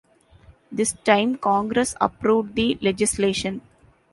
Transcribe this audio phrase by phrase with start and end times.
[0.71, 3.61] This time Congress approved the legislation.